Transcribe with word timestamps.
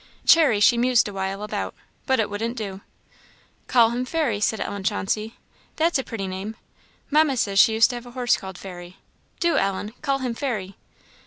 "Cherry" 0.25 0.59
she 0.59 0.79
mused 0.79 1.07
awhile 1.07 1.43
about, 1.43 1.75
but 2.07 2.19
it 2.19 2.27
wouldn't 2.27 2.57
do. 2.57 2.81
"Call 3.67 3.91
him 3.91 4.03
Fairy," 4.03 4.39
said 4.39 4.59
Ellen 4.59 4.83
Chauncey 4.83 5.35
"that's 5.75 5.99
a 5.99 6.03
pretty 6.03 6.25
name. 6.25 6.55
Mamma 7.11 7.37
says 7.37 7.59
she 7.59 7.75
used 7.75 7.91
to 7.91 7.97
have 7.97 8.07
a 8.07 8.11
horse 8.17 8.35
called 8.35 8.57
Fairy. 8.57 8.97
Do, 9.39 9.57
Ellen! 9.59 9.93
call 10.01 10.17
him 10.17 10.33
Fairy." 10.33 10.75